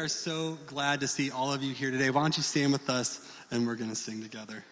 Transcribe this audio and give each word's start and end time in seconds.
are 0.00 0.08
so 0.08 0.56
glad 0.66 1.00
to 1.00 1.06
see 1.06 1.30
all 1.30 1.52
of 1.52 1.62
you 1.62 1.74
here 1.74 1.90
today. 1.90 2.08
Why 2.08 2.22
don't 2.22 2.34
you 2.34 2.42
stand 2.42 2.72
with 2.72 2.88
us 2.88 3.20
and 3.50 3.66
we're 3.66 3.74
going 3.74 3.90
to 3.90 3.96
sing 3.96 4.22
together. 4.22 4.64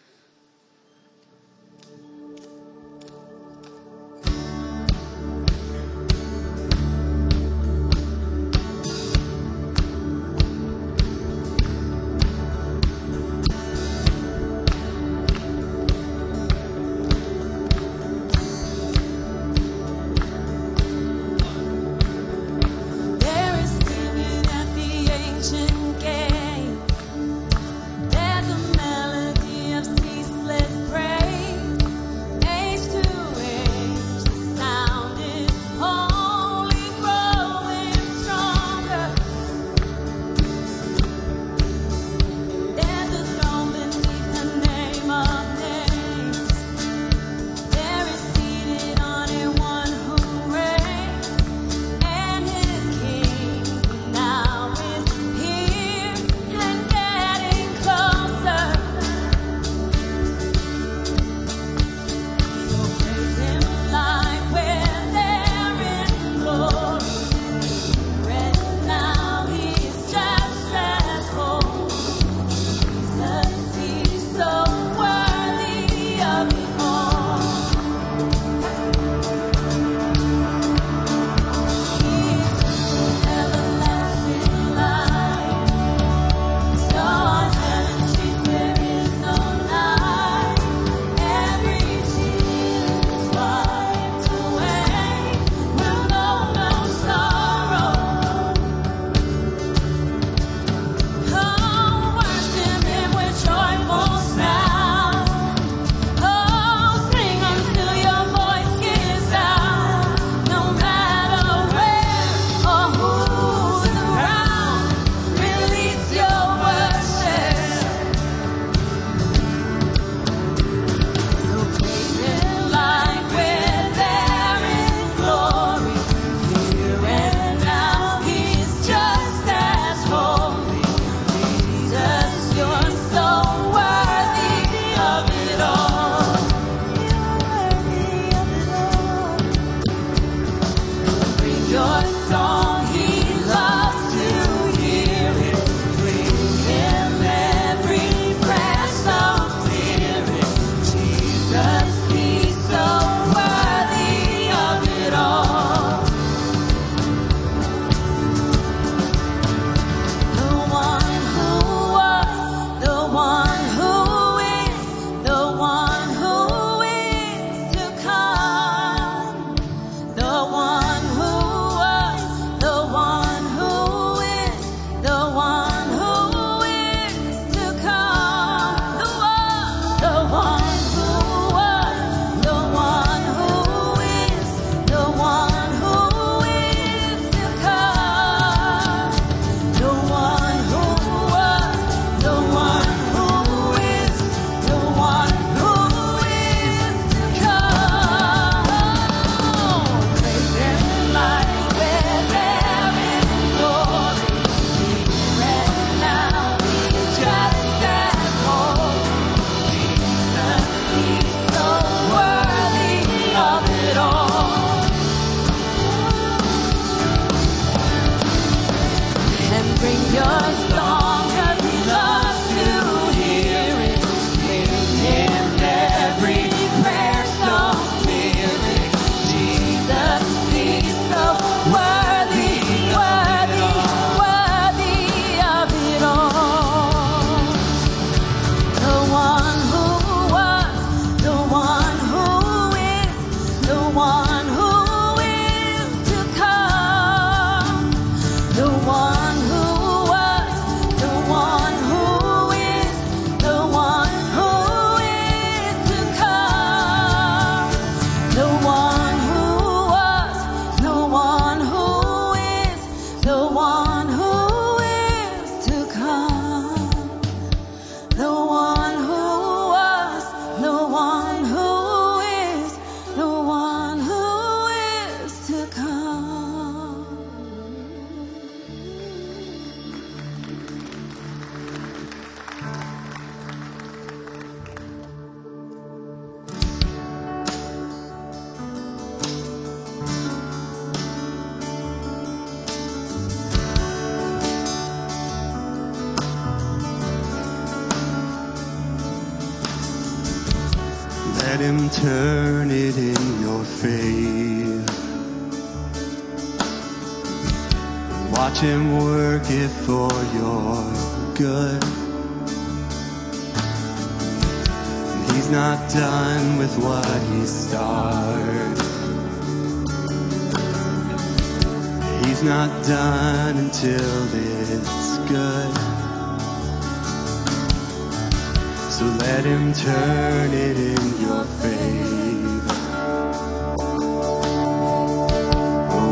turn 330.28 330.52
it 330.52 330.76
in 330.76 331.04
your 331.24 331.44
favor. 331.60 332.80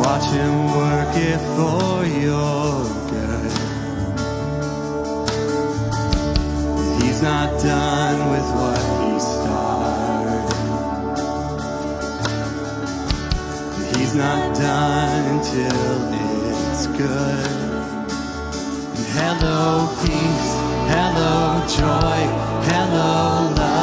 Watch 0.03 0.27
him 0.39 0.55
work 0.81 1.15
it 1.31 1.41
for 1.57 1.91
your 2.25 2.69
good. 3.13 3.53
He's 6.99 7.21
not 7.31 7.49
done 7.61 8.19
with 8.33 8.49
what 8.59 8.83
he 9.01 9.13
started. 9.33 10.47
He's 13.97 14.15
not 14.15 14.43
done 14.57 15.25
until 15.35 15.79
it's 16.25 16.87
good. 17.01 17.55
Hello, 19.19 19.63
peace. 20.01 20.51
Hello, 20.95 21.35
joy. 21.79 22.21
Hello, 22.71 23.55
love. 23.57 23.76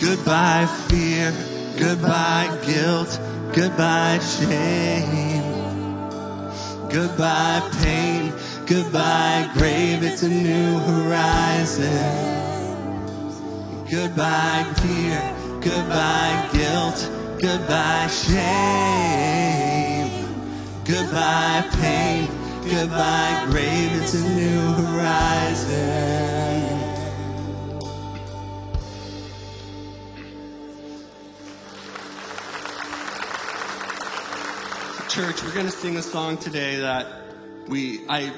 Goodbye 0.00 0.66
fear, 0.86 1.32
goodbye 1.76 2.56
guilt, 2.64 3.18
goodbye 3.52 4.20
shame. 4.20 5.42
Goodbye 6.88 7.68
pain, 7.82 8.32
goodbye 8.64 9.50
grave, 9.54 10.04
it's 10.04 10.22
a 10.22 10.28
new 10.28 10.78
horizon. 10.78 11.88
Goodbye 13.90 14.64
fear, 14.76 15.34
goodbye 15.60 16.48
guilt, 16.52 17.10
goodbye 17.40 18.06
shame. 18.06 19.18
Goodbye 20.84 21.64
pain, 21.72 22.28
goodbye 22.62 23.46
grave, 23.50 24.00
it's 24.00 24.14
a 24.14 24.28
new 24.28 24.74
horizon. 24.74 26.37
church, 35.18 35.42
we're 35.42 35.52
going 35.52 35.66
to 35.66 35.72
sing 35.72 35.96
a 35.96 36.02
song 36.02 36.38
today 36.38 36.76
that 36.76 37.04
we 37.66 38.08
I 38.08 38.32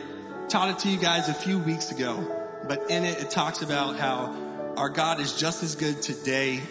taught 0.49 0.71
it 0.71 0.79
to 0.79 0.89
you 0.89 0.97
guys 0.97 1.29
a 1.29 1.35
few 1.35 1.59
weeks 1.59 1.91
ago, 1.91 2.27
but 2.67 2.91
in 2.91 3.05
it 3.05 3.21
it 3.21 3.31
talks 3.31 3.61
about 3.61 3.99
how 3.99 4.35
our 4.79 4.89
God 4.89 5.21
is 5.21 5.37
just 5.37 5.63
as 5.63 5.75
good 5.75 6.01
today 6.01 6.63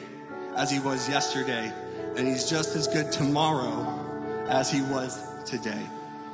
as 0.55 0.71
he 0.71 0.79
was 0.79 1.07
yesterday, 1.07 1.71
and 2.15 2.27
he's 2.27 2.49
just 2.49 2.75
as 2.75 2.87
good 2.87 3.11
tomorrow 3.11 4.47
as 4.49 4.71
he 4.71 4.81
was 4.81 5.23
today. 5.45 5.85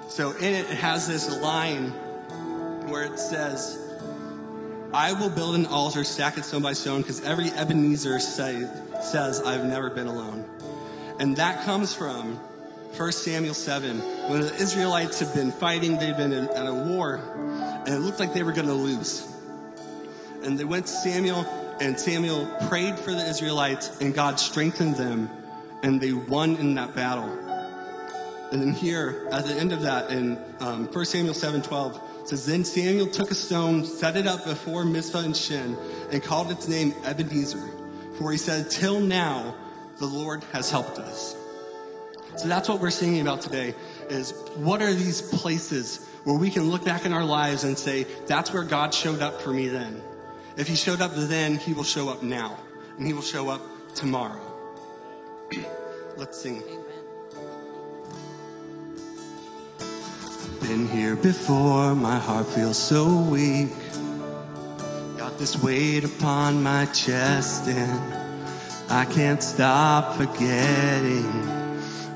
So 0.07 0.31
in 0.31 0.53
it 0.53 0.71
it 0.71 0.77
has 0.77 1.05
this 1.05 1.41
line 1.41 1.89
where 2.87 3.03
it 3.03 3.19
says, 3.19 3.77
I 4.93 5.11
will 5.11 5.29
build 5.29 5.55
an 5.55 5.65
altar, 5.65 6.05
stack 6.05 6.37
it 6.37 6.45
stone 6.45 6.61
by 6.61 6.71
stone, 6.71 7.01
because 7.01 7.25
every 7.25 7.49
Ebenezer 7.49 8.19
say, 8.19 8.69
says, 9.01 9.41
I've 9.41 9.65
never 9.65 9.89
been 9.89 10.07
alone. 10.07 10.45
And 11.19 11.35
that 11.35 11.65
comes 11.65 11.93
from 11.93 12.39
1 12.97 13.11
Samuel 13.11 13.53
7, 13.53 13.99
when 14.29 14.39
the 14.39 14.55
Israelites 14.55 15.19
had 15.19 15.33
been 15.33 15.51
fighting, 15.51 15.97
they'd 15.97 16.15
been 16.15 16.31
in, 16.31 16.47
at 16.47 16.65
a 16.65 16.73
war, 16.73 17.15
and 17.85 17.89
it 17.89 17.99
looked 17.99 18.21
like 18.21 18.33
they 18.33 18.41
were 18.41 18.53
going 18.53 18.67
to 18.67 18.73
lose. 18.73 19.27
And 20.43 20.57
they 20.57 20.63
went 20.63 20.85
to 20.85 20.93
Samuel, 20.93 21.45
and 21.81 21.99
Samuel 21.99 22.45
prayed 22.69 22.97
for 22.97 23.11
the 23.11 23.27
Israelites, 23.29 23.99
and 23.99 24.13
God 24.13 24.39
strengthened 24.39 24.95
them, 24.95 25.29
and 25.83 25.99
they 25.99 26.13
won 26.13 26.55
in 26.55 26.75
that 26.75 26.95
battle. 26.95 27.29
And 28.53 28.61
then 28.61 28.71
here, 28.71 29.27
at 29.29 29.45
the 29.45 29.55
end 29.55 29.73
of 29.73 29.81
that, 29.81 30.09
in 30.09 30.39
um, 30.61 30.87
1 30.87 31.05
Samuel 31.05 31.33
7 31.33 31.61
12, 31.61 32.01
it 32.21 32.29
says, 32.29 32.45
Then 32.45 32.63
Samuel 32.63 33.07
took 33.07 33.29
a 33.29 33.35
stone, 33.35 33.83
set 33.83 34.15
it 34.15 34.25
up 34.25 34.45
before 34.45 34.85
Mizpah 34.85 35.19
and 35.19 35.35
Shen, 35.35 35.75
and 36.11 36.23
called 36.23 36.49
its 36.49 36.69
name 36.69 36.93
Ebenezer. 37.03 37.69
For 38.17 38.31
he 38.31 38.37
said, 38.37 38.71
Till 38.71 39.01
now, 39.01 39.53
the 39.97 40.05
Lord 40.05 40.45
has 40.53 40.71
helped 40.71 40.97
us. 40.97 41.35
So 42.37 42.47
that's 42.47 42.67
what 42.67 42.81
we're 42.81 42.91
singing 42.91 43.21
about 43.21 43.41
today 43.41 43.73
is 44.09 44.31
what 44.55 44.81
are 44.81 44.93
these 44.93 45.21
places 45.21 46.05
where 46.25 46.37
we 46.37 46.49
can 46.49 46.69
look 46.69 46.83
back 46.83 47.05
in 47.05 47.13
our 47.13 47.23
lives 47.23 47.63
and 47.63 47.77
say, 47.77 48.05
that's 48.27 48.51
where 48.51 48.63
God 48.63 48.93
showed 48.93 49.21
up 49.21 49.41
for 49.41 49.51
me 49.51 49.67
then. 49.67 50.01
If 50.57 50.67
he 50.67 50.75
showed 50.75 51.01
up 51.01 51.11
then, 51.13 51.55
he 51.55 51.73
will 51.73 51.83
show 51.83 52.09
up 52.09 52.23
now. 52.23 52.57
And 52.97 53.05
he 53.05 53.13
will 53.13 53.21
show 53.21 53.49
up 53.49 53.61
tomorrow. 53.93 54.41
Let's 56.17 56.41
sing. 56.41 56.63
I've 59.79 60.59
been 60.61 60.87
here 60.87 61.15
before, 61.15 61.93
my 61.95 62.17
heart 62.17 62.47
feels 62.47 62.77
so 62.77 63.21
weak. 63.21 63.69
Got 65.17 65.37
this 65.37 65.61
weight 65.61 66.03
upon 66.03 66.63
my 66.63 66.85
chest, 66.87 67.67
and 67.67 68.13
I 68.89 69.05
can't 69.05 69.43
stop 69.43 70.15
forgetting. 70.17 71.54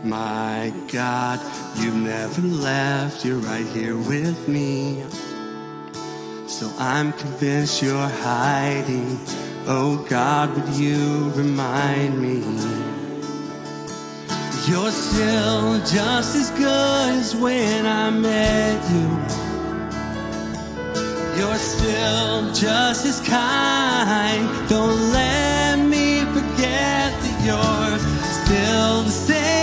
My 0.04 0.72
God, 0.90 1.42
you've 1.76 1.94
never 1.94 2.42
left, 2.42 3.26
you're 3.26 3.36
right 3.36 3.66
here 3.68 3.98
with 3.98 4.48
me. 4.48 5.04
So 6.48 6.72
I'm 6.80 7.12
convinced 7.12 7.82
you're 7.82 8.08
hiding. 8.08 9.20
Oh 9.68 10.06
God, 10.10 10.56
would 10.56 10.74
you 10.76 11.32
remind 11.32 12.18
me? 12.18 12.38
You're 14.70 14.92
still 14.92 15.80
just 15.80 16.34
as 16.36 16.50
good 16.52 17.16
as 17.20 17.36
when 17.36 17.86
I 17.86 18.10
met 18.10 18.82
you. 18.92 19.10
You're 21.38 21.58
still 21.58 22.54
just 22.54 23.06
as 23.06 23.20
kind. 23.28 24.70
Don't 24.70 25.12
let 25.12 25.76
me 25.78 26.22
forget 26.22 27.12
that 27.22 27.42
you're 27.46 28.00
still 28.46 29.04
the 29.04 29.12
same 29.12 29.59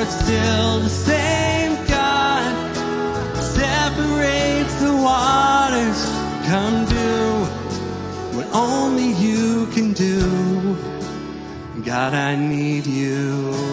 You're 0.00 0.08
still 0.08 0.80
the 0.80 0.88
same 0.88 1.74
God. 1.86 2.76
Separates 3.36 4.74
the 4.76 4.96
waters. 4.96 6.00
Come 6.48 6.86
do 6.86 7.44
what 8.34 8.46
only 8.54 9.12
you 9.12 9.66
can 9.74 9.92
do. 9.92 10.74
God, 11.84 12.14
I 12.14 12.34
need 12.34 12.86
you. 12.86 13.69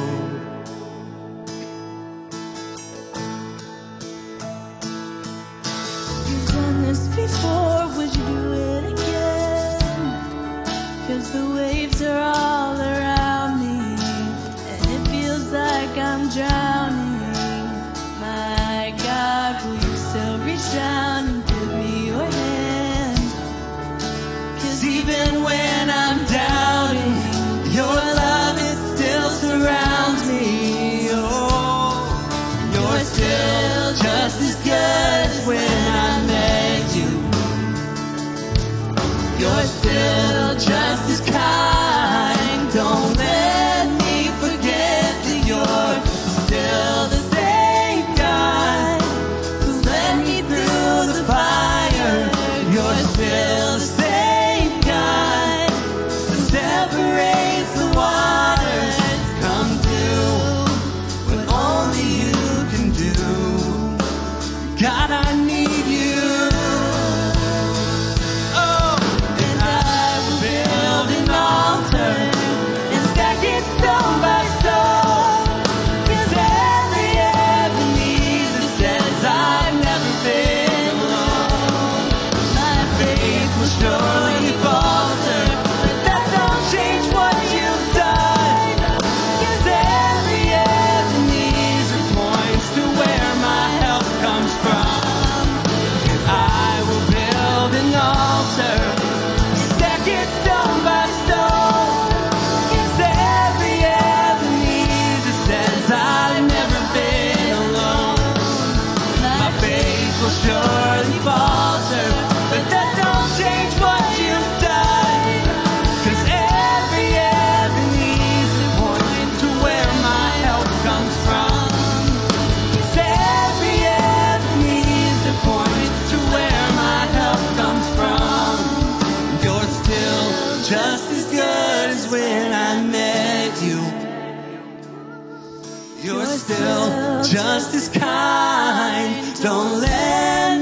Still 136.38 137.24
just 137.24 137.74
as 137.74 137.90
kind. 137.90 139.36
Don't 139.42 139.82
let 139.82 140.57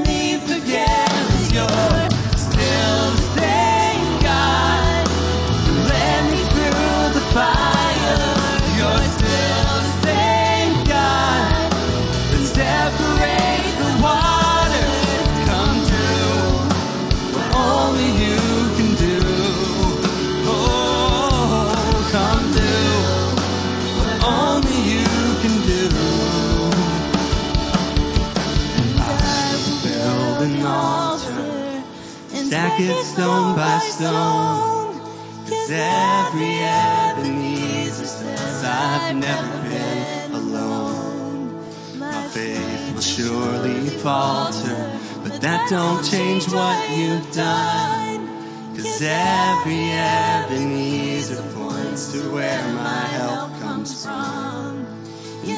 stone. 33.95 34.99
Cause 35.47 35.71
every 35.71 36.55
Ebenezer 36.60 38.05
says 38.05 38.63
I've 38.65 39.15
never 39.15 39.69
been 39.69 40.31
alone. 40.34 41.63
My 41.97 42.27
faith 42.27 42.93
will 42.93 43.01
surely 43.01 43.89
falter, 44.03 44.91
but 45.23 45.39
that 45.39 45.69
don't 45.69 46.03
change 46.03 46.51
what 46.51 46.77
you've 46.97 47.31
done. 47.31 48.27
Cause 48.75 49.01
every 49.01 49.91
Ebenezer 49.91 51.41
points 51.53 52.12
to 52.12 52.19
where 52.34 52.67
my 52.73 53.03
help 53.19 53.51
comes 53.62 54.03
from. 54.03 54.86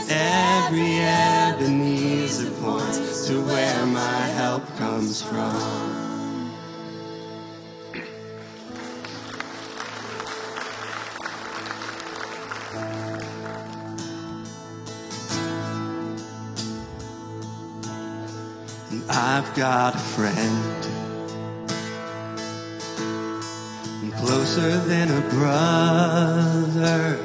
Every 0.10 1.00
Ebenezer 1.00 2.52
points 2.62 3.28
to 3.28 3.42
where 3.42 3.86
my 3.88 4.22
help 4.40 4.64
comes 4.78 5.24
from. 5.24 6.07
I've 19.10 19.54
got 19.54 19.96
a 19.96 19.98
friend 19.98 20.88
closer 24.16 24.78
than 24.80 25.12
a 25.12 25.22
brother. 25.30 27.20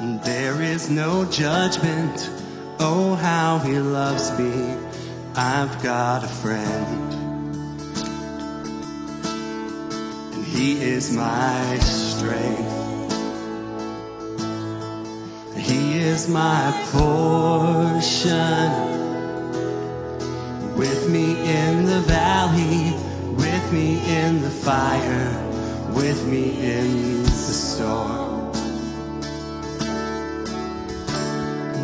And 0.00 0.20
There 0.24 0.60
is 0.60 0.90
no 0.90 1.24
judgment. 1.24 2.28
Oh, 2.80 3.14
how 3.14 3.58
he 3.58 3.78
loves 3.78 4.36
me. 4.36 4.76
I've 5.36 5.80
got 5.84 6.24
a 6.24 6.28
friend. 6.28 7.12
And 10.34 10.44
he 10.46 10.82
is 10.82 11.12
my 11.14 11.78
strength. 11.78 13.12
He 15.56 15.98
is 15.98 16.28
my 16.28 16.72
portion 16.90 18.20
with 20.80 21.10
me 21.10 21.32
in 21.46 21.84
the 21.84 22.00
valley, 22.00 22.96
with 23.34 23.70
me 23.70 24.00
in 24.08 24.40
the 24.40 24.48
fire, 24.48 25.28
with 25.92 26.26
me 26.26 26.58
in 26.58 27.22
the 27.22 27.28
storm. 27.28 28.50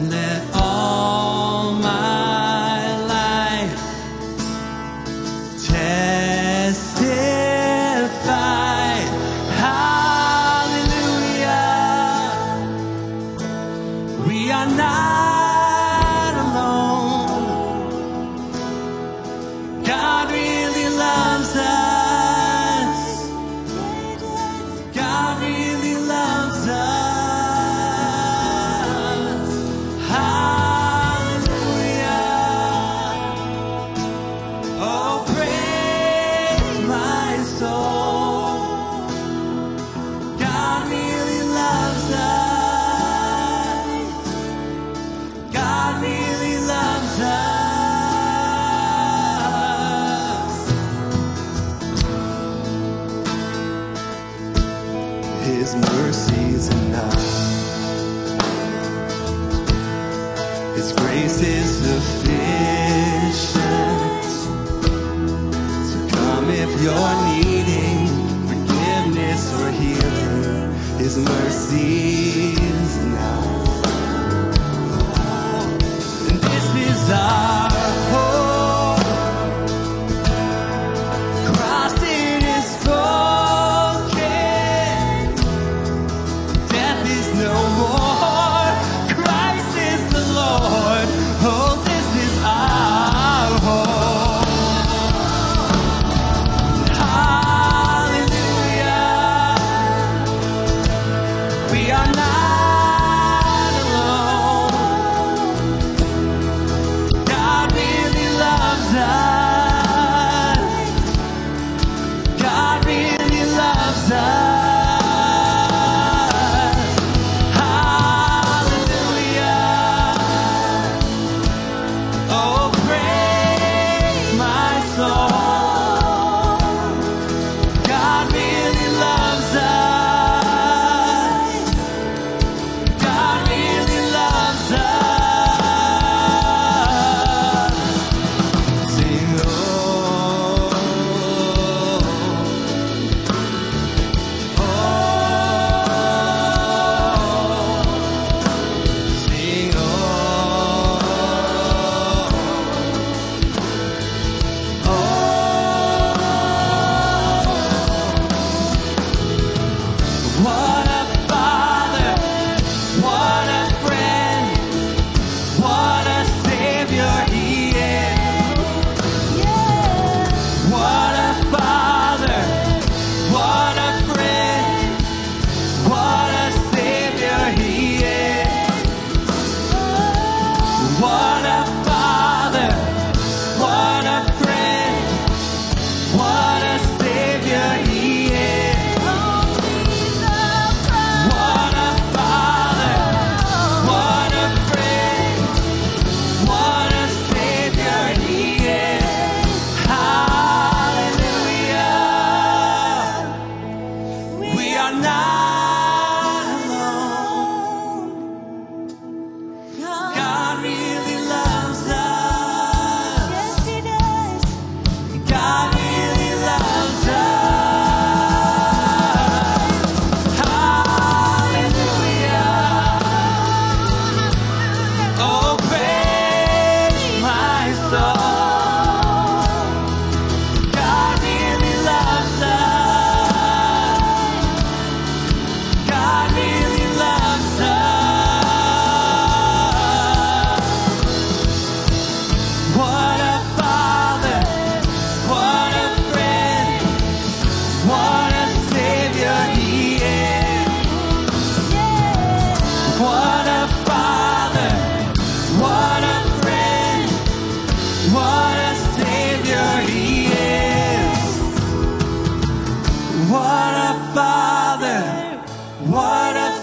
Let 0.09 0.46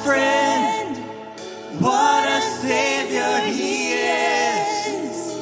friend. 0.04 0.98
What 1.82 2.28
a 2.28 2.42
savior 2.42 3.38
he 3.54 3.94
is. 3.94 5.34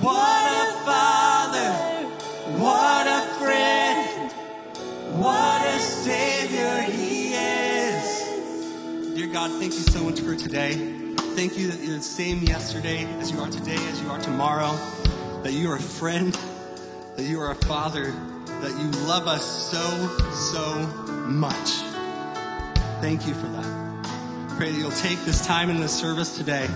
What 0.00 0.46
a 0.50 0.72
father. 0.86 1.72
What 2.58 3.06
a 3.06 3.22
friend. 3.38 4.32
What 5.20 5.66
a 5.66 5.78
savior 5.78 6.80
he 6.90 7.34
is. 7.34 9.14
Dear 9.14 9.26
God, 9.26 9.50
thank 9.60 9.74
you 9.74 9.80
so 9.80 10.04
much 10.04 10.20
for 10.20 10.34
today. 10.34 10.72
Thank 11.36 11.58
you 11.58 11.70
that 11.70 11.80
you're 11.80 11.96
the 11.96 12.02
same 12.02 12.42
yesterday 12.44 13.04
as 13.20 13.30
you 13.30 13.40
are 13.40 13.50
today, 13.50 13.76
as 13.76 14.00
you 14.00 14.08
are 14.08 14.20
tomorrow, 14.20 14.72
that 15.42 15.52
you 15.52 15.70
are 15.70 15.76
a 15.76 15.82
friend, 15.82 16.32
that 17.16 17.24
you 17.24 17.40
are 17.40 17.50
a 17.50 17.56
father, 17.66 18.10
that 18.46 18.70
you 18.70 18.90
love 19.06 19.26
us 19.28 19.44
so, 19.70 20.18
so 20.32 20.86
much. 21.26 21.91
Thank 23.02 23.26
you 23.26 23.34
for 23.34 23.48
that. 23.48 24.06
Pray 24.56 24.70
that 24.70 24.78
you'll 24.78 24.92
take 24.92 25.18
this 25.24 25.44
time 25.44 25.70
in 25.70 25.80
this 25.80 25.92
service 25.92 26.36
today 26.36 26.68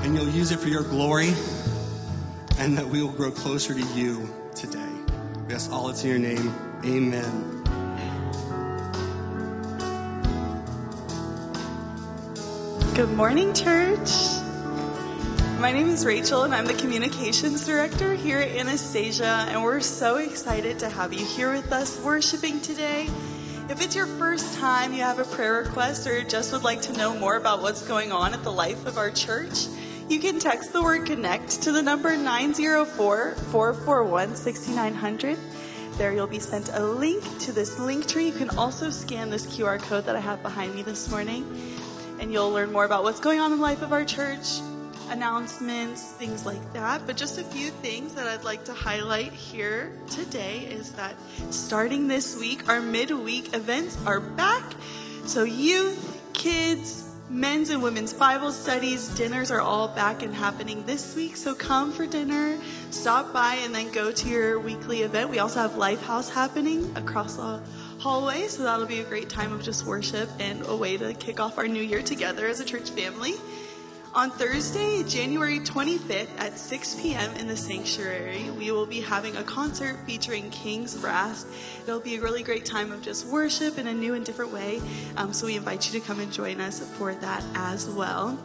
and 0.00 0.16
you'll 0.16 0.28
use 0.28 0.50
it 0.50 0.58
for 0.58 0.66
your 0.66 0.82
glory 0.82 1.32
and 2.58 2.76
that 2.76 2.88
we 2.88 3.00
will 3.04 3.12
grow 3.12 3.30
closer 3.30 3.72
to 3.72 3.86
you 3.94 4.28
today. 4.56 4.90
We 5.46 5.54
ask 5.54 5.70
all 5.70 5.90
it's 5.90 6.02
in 6.02 6.10
your 6.10 6.18
name. 6.18 6.52
Amen. 6.84 7.62
Good 12.96 13.12
morning, 13.12 13.54
church. 13.54 14.10
My 15.60 15.70
name 15.70 15.88
is 15.88 16.04
Rachel, 16.04 16.42
and 16.42 16.52
I'm 16.52 16.66
the 16.66 16.74
communications 16.74 17.64
director 17.64 18.14
here 18.14 18.40
at 18.40 18.48
Anastasia, 18.56 19.46
and 19.50 19.62
we're 19.62 19.80
so 19.80 20.16
excited 20.16 20.80
to 20.80 20.88
have 20.88 21.12
you 21.12 21.24
here 21.24 21.52
with 21.52 21.70
us 21.70 22.02
worshiping 22.02 22.60
today. 22.60 23.08
If 23.68 23.82
it's 23.82 23.96
your 23.96 24.06
first 24.06 24.58
time, 24.58 24.92
you 24.92 25.02
have 25.02 25.18
a 25.18 25.24
prayer 25.24 25.54
request, 25.54 26.06
or 26.06 26.22
just 26.22 26.52
would 26.52 26.62
like 26.62 26.80
to 26.82 26.92
know 26.92 27.18
more 27.18 27.36
about 27.36 27.62
what's 27.62 27.86
going 27.86 28.12
on 28.12 28.32
at 28.32 28.44
the 28.44 28.52
life 28.52 28.86
of 28.86 28.96
our 28.96 29.10
church, 29.10 29.66
you 30.08 30.20
can 30.20 30.38
text 30.38 30.72
the 30.72 30.80
word 30.80 31.04
connect 31.04 31.62
to 31.62 31.72
the 31.72 31.82
number 31.82 32.16
904 32.16 33.34
441 33.34 34.36
6900. 34.36 35.36
There 35.98 36.12
you'll 36.12 36.28
be 36.28 36.38
sent 36.38 36.70
a 36.74 36.84
link 36.84 37.24
to 37.40 37.50
this 37.50 37.78
link 37.80 38.06
tree. 38.06 38.26
You 38.26 38.32
can 38.32 38.50
also 38.50 38.88
scan 38.88 39.30
this 39.30 39.46
QR 39.46 39.82
code 39.82 40.04
that 40.04 40.14
I 40.14 40.20
have 40.20 40.42
behind 40.44 40.74
me 40.74 40.82
this 40.82 41.10
morning 41.10 41.44
and 42.20 42.32
you'll 42.32 42.50
learn 42.50 42.72
more 42.72 42.84
about 42.84 43.02
what's 43.02 43.20
going 43.20 43.40
on 43.40 43.52
in 43.52 43.58
the 43.58 43.62
life 43.62 43.82
of 43.82 43.92
our 43.92 44.04
church, 44.04 44.60
announcements, 45.08 46.12
things 46.12 46.46
like 46.46 46.72
that. 46.72 47.06
But 47.06 47.16
just 47.16 47.38
a 47.38 47.44
few 47.44 47.70
things 47.70 48.14
that 48.14 48.26
I'd 48.26 48.44
like 48.44 48.64
to 48.64 48.74
highlight 48.74 49.32
here 49.32 49.92
today 50.10 50.60
is 50.60 50.92
that 50.92 51.14
starting 51.50 52.08
this 52.08 52.38
week, 52.38 52.68
our 52.68 52.80
midweek 52.80 53.54
events 53.54 53.98
are 54.06 54.20
back. 54.20 54.64
So, 55.24 55.44
youth, 55.44 56.20
kids, 56.32 57.10
men's 57.28 57.70
and 57.70 57.82
women's 57.82 58.12
Bible 58.12 58.52
studies, 58.52 59.08
dinners 59.08 59.50
are 59.50 59.60
all 59.60 59.88
back 59.88 60.22
and 60.22 60.34
happening 60.34 60.84
this 60.86 61.16
week. 61.16 61.36
So, 61.36 61.54
come 61.54 61.92
for 61.92 62.06
dinner, 62.06 62.58
stop 62.90 63.32
by, 63.32 63.54
and 63.62 63.74
then 63.74 63.90
go 63.90 64.12
to 64.12 64.28
your 64.28 64.60
weekly 64.60 65.02
event. 65.02 65.30
We 65.30 65.38
also 65.38 65.60
have 65.60 65.72
Lifehouse 65.72 66.30
happening 66.30 66.96
across 66.96 67.36
the 67.36 67.60
hallway, 67.98 68.46
so 68.46 68.62
that'll 68.62 68.86
be 68.86 69.00
a 69.00 69.04
great 69.04 69.28
time 69.28 69.52
of 69.52 69.62
just 69.62 69.84
worship 69.84 70.28
and 70.38 70.64
a 70.66 70.76
way 70.76 70.96
to 70.96 71.14
kick 71.14 71.40
off 71.40 71.58
our 71.58 71.66
new 71.66 71.82
year 71.82 72.02
together 72.02 72.46
as 72.46 72.60
a 72.60 72.64
church 72.64 72.90
family. 72.90 73.34
On 74.16 74.30
Thursday, 74.30 75.02
January 75.02 75.60
25th 75.60 76.30
at 76.38 76.58
6 76.58 76.94
p.m. 77.02 77.34
in 77.34 77.46
the 77.46 77.54
sanctuary, 77.54 78.50
we 78.52 78.70
will 78.70 78.86
be 78.86 79.02
having 79.02 79.36
a 79.36 79.42
concert 79.42 79.98
featuring 80.06 80.48
King's 80.48 80.96
Brass. 80.96 81.44
It'll 81.82 82.00
be 82.00 82.16
a 82.16 82.20
really 82.22 82.42
great 82.42 82.64
time 82.64 82.92
of 82.92 83.02
just 83.02 83.26
worship 83.26 83.76
in 83.76 83.88
a 83.88 83.92
new 83.92 84.14
and 84.14 84.24
different 84.24 84.54
way. 84.54 84.80
Um, 85.18 85.34
so 85.34 85.44
we 85.44 85.54
invite 85.58 85.92
you 85.92 86.00
to 86.00 86.06
come 86.06 86.18
and 86.20 86.32
join 86.32 86.62
us 86.62 86.80
for 86.96 87.14
that 87.14 87.44
as 87.54 87.90
well. 87.90 88.42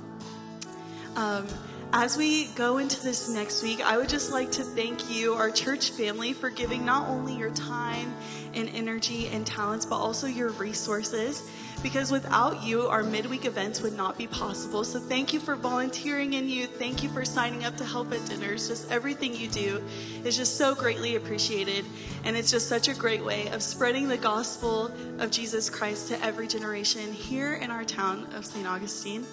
Um, 1.16 1.48
as 1.94 2.18
we 2.18 2.48
go 2.48 2.78
into 2.78 3.02
this 3.02 3.30
next 3.30 3.64
week, 3.64 3.80
I 3.80 3.98
would 3.98 4.10
just 4.10 4.30
like 4.30 4.52
to 4.52 4.64
thank 4.64 5.10
you, 5.10 5.36
our 5.36 5.52
church 5.52 5.92
family, 5.92 6.34
for 6.34 6.50
giving 6.50 6.84
not 6.84 7.08
only 7.08 7.36
your 7.36 7.52
time 7.52 8.14
and 8.54 8.68
energy 8.70 9.28
and 9.28 9.48
talents, 9.48 9.86
but 9.86 9.96
also 9.96 10.28
your 10.28 10.50
resources. 10.50 11.50
Because 11.84 12.12
without 12.12 12.64
you, 12.64 12.88
our 12.88 13.02
midweek 13.02 13.46
events 13.46 13.82
would 13.82 13.98
not 13.98 14.18
be 14.18 14.28
possible. 14.28 14.84
So 14.84 15.00
thank 15.00 15.34
you 15.34 15.40
for 15.40 15.56
volunteering 15.56 16.34
in 16.34 16.48
you. 16.48 16.68
Thank 16.68 17.02
you 17.02 17.10
for 17.10 17.26
signing 17.26 17.66
up 17.66 17.76
to 17.78 17.86
help 17.86 18.14
at 18.14 18.24
dinners. 18.26 18.68
Just 18.68 18.92
everything 18.92 19.36
you 19.36 19.48
do 19.48 19.82
is 20.24 20.38
just 20.38 20.58
so 20.58 20.76
greatly 20.76 21.16
appreciated. 21.16 21.86
And 22.24 22.38
it's 22.38 22.52
just 22.52 22.68
such 22.68 22.88
a 22.88 22.94
great 22.94 23.26
way 23.26 23.48
of 23.48 23.64
spreading 23.64 24.08
the 24.08 24.18
gospel 24.18 24.92
of 25.20 25.32
Jesus 25.32 25.70
Christ 25.70 26.10
to 26.10 26.24
every 26.24 26.48
generation 26.48 27.12
here 27.12 27.56
in 27.56 27.72
our 27.72 27.84
town 27.84 28.28
of 28.36 28.46
St. 28.46 28.68
Augustine. 28.68 29.26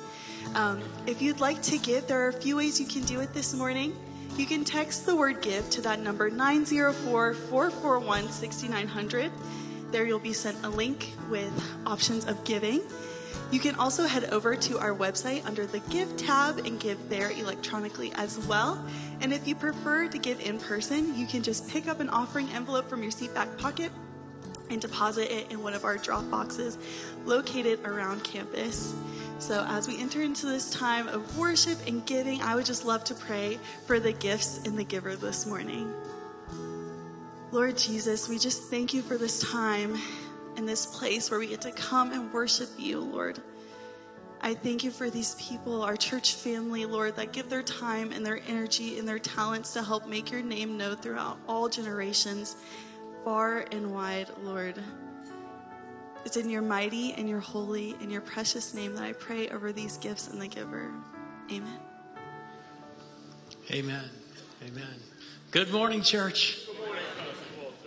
Um, 0.54 0.80
if 1.06 1.20
you'd 1.20 1.40
like 1.40 1.60
to 1.62 1.78
give, 1.78 2.06
there 2.06 2.24
are 2.24 2.28
a 2.28 2.32
few 2.32 2.56
ways 2.56 2.80
you 2.80 2.86
can 2.86 3.02
do 3.02 3.20
it 3.20 3.34
this 3.34 3.52
morning. 3.52 3.94
You 4.36 4.46
can 4.46 4.64
text 4.64 5.04
the 5.04 5.16
word 5.16 5.42
give 5.42 5.68
to 5.70 5.80
that 5.82 6.00
number 6.00 6.30
904 6.30 7.34
441 7.34 8.30
6900. 8.30 9.32
There 9.90 10.06
you'll 10.06 10.18
be 10.18 10.32
sent 10.32 10.64
a 10.64 10.68
link 10.68 11.14
with 11.30 11.52
options 11.86 12.26
of 12.26 12.42
giving. 12.44 12.82
You 13.50 13.60
can 13.60 13.74
also 13.76 14.06
head 14.06 14.24
over 14.24 14.54
to 14.56 14.78
our 14.78 14.94
website 14.94 15.46
under 15.46 15.66
the 15.66 15.78
Give 15.90 16.14
tab 16.18 16.58
and 16.58 16.78
give 16.78 17.08
there 17.08 17.30
electronically 17.30 18.12
as 18.12 18.38
well. 18.46 18.84
And 19.22 19.32
if 19.32 19.48
you 19.48 19.54
prefer 19.54 20.06
to 20.08 20.18
give 20.18 20.40
in 20.40 20.58
person, 20.58 21.18
you 21.18 21.26
can 21.26 21.42
just 21.42 21.68
pick 21.70 21.88
up 21.88 22.00
an 22.00 22.10
offering 22.10 22.48
envelope 22.50 22.90
from 22.90 23.02
your 23.02 23.10
seat 23.10 23.32
back 23.34 23.56
pocket 23.56 23.90
and 24.70 24.82
deposit 24.82 25.32
it 25.32 25.50
in 25.50 25.62
one 25.62 25.72
of 25.72 25.84
our 25.84 25.96
drop 25.96 26.28
boxes 26.30 26.76
located 27.24 27.80
around 27.86 28.22
campus. 28.22 28.94
So, 29.38 29.64
as 29.68 29.88
we 29.88 29.98
enter 29.98 30.20
into 30.20 30.46
this 30.46 30.68
time 30.70 31.08
of 31.08 31.38
worship 31.38 31.78
and 31.86 32.04
giving, 32.04 32.42
I 32.42 32.54
would 32.54 32.66
just 32.66 32.84
love 32.84 33.04
to 33.04 33.14
pray 33.14 33.58
for 33.86 34.00
the 34.00 34.12
gifts 34.12 34.60
and 34.66 34.76
the 34.76 34.84
giver 34.84 35.16
this 35.16 35.46
morning. 35.46 35.94
Lord 37.50 37.78
Jesus, 37.78 38.28
we 38.28 38.38
just 38.38 38.64
thank 38.64 38.92
you 38.92 39.00
for 39.00 39.16
this 39.16 39.40
time 39.40 39.96
and 40.56 40.68
this 40.68 40.84
place 40.84 41.30
where 41.30 41.40
we 41.40 41.46
get 41.46 41.62
to 41.62 41.72
come 41.72 42.12
and 42.12 42.30
worship 42.30 42.68
you, 42.76 43.00
Lord. 43.00 43.40
I 44.42 44.52
thank 44.52 44.84
you 44.84 44.90
for 44.90 45.08
these 45.08 45.34
people, 45.36 45.82
our 45.82 45.96
church 45.96 46.34
family, 46.34 46.84
Lord, 46.84 47.16
that 47.16 47.32
give 47.32 47.48
their 47.48 47.62
time 47.62 48.12
and 48.12 48.24
their 48.24 48.40
energy 48.48 48.98
and 48.98 49.08
their 49.08 49.18
talents 49.18 49.72
to 49.72 49.82
help 49.82 50.06
make 50.06 50.30
your 50.30 50.42
name 50.42 50.76
known 50.76 50.96
throughout 50.96 51.38
all 51.48 51.70
generations, 51.70 52.56
far 53.24 53.64
and 53.72 53.94
wide, 53.94 54.28
Lord. 54.42 54.74
It's 56.26 56.36
in 56.36 56.50
your 56.50 56.62
mighty 56.62 57.14
and 57.14 57.26
your 57.28 57.40
holy 57.40 57.96
and 58.02 58.12
your 58.12 58.20
precious 58.20 58.74
name 58.74 58.94
that 58.94 59.04
I 59.04 59.14
pray 59.14 59.48
over 59.48 59.72
these 59.72 59.96
gifts 59.96 60.28
and 60.28 60.40
the 60.40 60.48
giver. 60.48 60.92
Amen. 61.50 61.78
Amen. 63.70 64.10
Amen. 64.66 64.94
Good 65.50 65.72
morning, 65.72 66.02
church. 66.02 66.67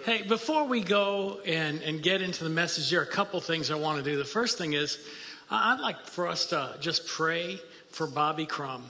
Hey, 0.03 0.23
before 0.23 0.63
we 0.63 0.81
go 0.81 1.41
and, 1.45 1.79
and 1.83 2.01
get 2.01 2.23
into 2.23 2.43
the 2.43 2.49
message, 2.49 2.89
there 2.89 3.01
are 3.01 3.03
a 3.03 3.05
couple 3.05 3.39
things 3.39 3.69
I 3.69 3.75
want 3.75 4.03
to 4.03 4.03
do. 4.03 4.17
The 4.17 4.25
first 4.25 4.57
thing 4.57 4.73
is, 4.73 4.97
I'd 5.51 5.79
like 5.79 6.07
for 6.07 6.27
us 6.27 6.47
to 6.47 6.75
just 6.79 7.05
pray 7.05 7.59
for 7.91 8.07
Bobby 8.07 8.47
Crum. 8.47 8.83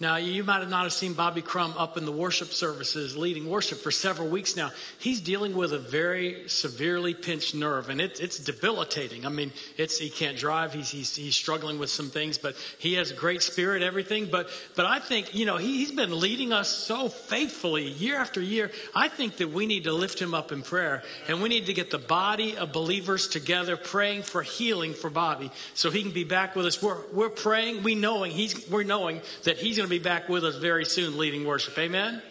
Now, 0.00 0.16
you 0.16 0.42
might 0.44 0.60
have 0.60 0.70
not 0.70 0.84
have 0.84 0.94
seen 0.94 1.12
Bobby 1.12 1.42
Crum 1.42 1.74
up 1.76 1.98
in 1.98 2.06
the 2.06 2.12
worship 2.12 2.54
services 2.54 3.18
leading 3.18 3.50
worship 3.50 3.80
for 3.80 3.90
several 3.90 4.28
weeks 4.28 4.56
now. 4.56 4.70
He's 4.98 5.20
dealing 5.20 5.54
with 5.54 5.74
a 5.74 5.78
very 5.78 6.48
severely 6.48 7.12
pinched 7.12 7.54
nerve, 7.54 7.90
and 7.90 8.00
it, 8.00 8.18
it's 8.18 8.38
debilitating. 8.38 9.26
I 9.26 9.28
mean, 9.28 9.52
it's 9.76 9.98
he 9.98 10.08
can't 10.08 10.38
drive. 10.38 10.72
He's, 10.72 10.88
he's, 10.88 11.14
he's 11.14 11.36
struggling 11.36 11.78
with 11.78 11.90
some 11.90 12.08
things, 12.08 12.38
but 12.38 12.56
he 12.78 12.94
has 12.94 13.10
a 13.10 13.14
great 13.14 13.42
spirit, 13.42 13.82
everything. 13.82 14.24
But 14.32 14.48
but 14.74 14.86
I 14.86 15.00
think 15.00 15.34
you 15.34 15.44
know 15.44 15.58
he, 15.58 15.76
he's 15.76 15.92
been 15.92 16.18
leading 16.18 16.50
us 16.50 16.70
so 16.70 17.10
faithfully 17.10 17.90
year 17.90 18.16
after 18.16 18.40
year. 18.40 18.70
I 18.94 19.08
think 19.08 19.36
that 19.36 19.50
we 19.50 19.66
need 19.66 19.84
to 19.84 19.92
lift 19.92 20.18
him 20.18 20.32
up 20.32 20.50
in 20.50 20.62
prayer, 20.62 21.02
and 21.28 21.42
we 21.42 21.50
need 21.50 21.66
to 21.66 21.74
get 21.74 21.90
the 21.90 21.98
body 21.98 22.56
of 22.56 22.72
believers 22.72 23.28
together 23.28 23.76
praying 23.76 24.22
for 24.22 24.40
healing 24.42 24.94
for 24.94 25.10
Bobby, 25.10 25.50
so 25.74 25.90
he 25.90 26.00
can 26.00 26.12
be 26.12 26.24
back 26.24 26.56
with 26.56 26.64
us. 26.64 26.82
We're 26.82 27.02
we're 27.12 27.28
praying. 27.28 27.82
We 27.82 27.94
knowing 27.94 28.32
he's 28.32 28.66
we're 28.70 28.82
knowing 28.82 29.20
that 29.44 29.58
he's 29.58 29.76
going 29.76 29.89
to 29.89 29.89
be 29.90 29.98
back 29.98 30.28
with 30.28 30.44
us 30.44 30.56
very 30.56 30.84
soon 30.84 31.18
leading 31.18 31.44
worship. 31.44 31.78
Amen? 31.78 32.22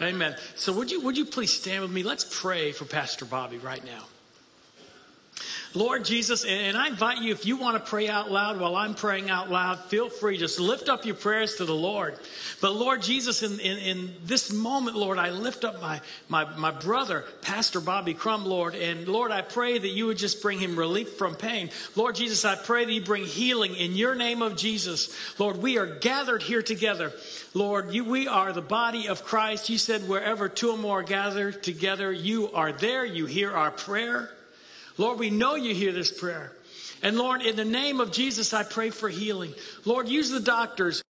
Amen. 0.00 0.14
Amen. 0.14 0.36
So 0.56 0.72
would 0.74 0.90
you 0.90 1.00
would 1.00 1.16
you 1.16 1.24
please 1.24 1.52
stand 1.52 1.82
with 1.82 1.90
me? 1.90 2.02
Let's 2.02 2.26
pray 2.28 2.72
for 2.72 2.84
Pastor 2.84 3.24
Bobby 3.24 3.58
right 3.58 3.84
now. 3.84 4.04
Lord 5.72 6.04
Jesus, 6.04 6.44
and 6.44 6.76
I 6.76 6.88
invite 6.88 7.18
you, 7.18 7.30
if 7.30 7.46
you 7.46 7.56
want 7.56 7.76
to 7.76 7.88
pray 7.88 8.08
out 8.08 8.28
loud 8.28 8.58
while 8.58 8.74
I'm 8.74 8.94
praying 8.94 9.30
out 9.30 9.50
loud, 9.50 9.78
feel 9.84 10.08
free. 10.08 10.36
Just 10.36 10.58
lift 10.58 10.88
up 10.88 11.04
your 11.04 11.14
prayers 11.14 11.56
to 11.56 11.64
the 11.64 11.74
Lord. 11.74 12.18
But 12.60 12.74
Lord 12.74 13.02
Jesus, 13.02 13.44
in, 13.44 13.60
in, 13.60 13.78
in 13.78 14.14
this 14.24 14.52
moment, 14.52 14.96
Lord, 14.96 15.16
I 15.16 15.30
lift 15.30 15.64
up 15.64 15.80
my, 15.80 16.00
my, 16.28 16.44
my 16.56 16.72
brother, 16.72 17.24
Pastor 17.40 17.78
Bobby 17.78 18.14
Crum, 18.14 18.44
Lord. 18.44 18.74
And 18.74 19.06
Lord, 19.06 19.30
I 19.30 19.42
pray 19.42 19.78
that 19.78 19.88
you 19.88 20.06
would 20.06 20.18
just 20.18 20.42
bring 20.42 20.58
him 20.58 20.76
relief 20.76 21.16
from 21.16 21.36
pain. 21.36 21.70
Lord 21.94 22.16
Jesus, 22.16 22.44
I 22.44 22.56
pray 22.56 22.84
that 22.84 22.92
you 22.92 23.04
bring 23.04 23.24
healing 23.24 23.76
in 23.76 23.94
your 23.94 24.16
name 24.16 24.42
of 24.42 24.56
Jesus. 24.56 25.14
Lord, 25.38 25.58
we 25.58 25.78
are 25.78 25.86
gathered 25.86 26.42
here 26.42 26.62
together. 26.62 27.12
Lord, 27.54 27.94
you, 27.94 28.04
we 28.04 28.26
are 28.26 28.52
the 28.52 28.60
body 28.60 29.06
of 29.06 29.24
Christ. 29.24 29.70
You 29.70 29.78
said 29.78 30.08
wherever 30.08 30.48
two 30.48 30.72
or 30.72 30.78
more 30.78 30.98
are 30.98 31.04
gathered 31.04 31.62
together, 31.62 32.12
you 32.12 32.50
are 32.54 32.72
there. 32.72 33.04
You 33.04 33.26
hear 33.26 33.52
our 33.52 33.70
prayer. 33.70 34.30
Lord, 35.00 35.18
we 35.18 35.30
know 35.30 35.54
you 35.54 35.74
hear 35.74 35.92
this 35.92 36.12
prayer. 36.12 36.52
And 37.02 37.16
Lord, 37.16 37.40
in 37.40 37.56
the 37.56 37.64
name 37.64 38.00
of 38.00 38.12
Jesus, 38.12 38.52
I 38.52 38.64
pray 38.64 38.90
for 38.90 39.08
healing. 39.08 39.54
Lord, 39.86 40.10
use 40.10 40.28
the 40.28 40.40
doctors 40.40 41.02